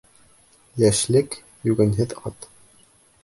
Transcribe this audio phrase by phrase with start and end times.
[0.83, 1.37] Йәшлек—
[1.71, 2.51] йүгәнһеҙ ат.